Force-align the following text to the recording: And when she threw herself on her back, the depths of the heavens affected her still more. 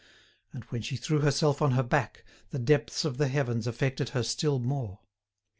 And 0.51 0.63
when 0.71 0.81
she 0.81 0.95
threw 0.97 1.19
herself 1.19 1.61
on 1.61 1.73
her 1.73 1.83
back, 1.83 2.23
the 2.49 2.57
depths 2.57 3.05
of 3.05 3.19
the 3.19 3.27
heavens 3.27 3.67
affected 3.67 4.09
her 4.17 4.23
still 4.23 4.57
more. 4.57 5.01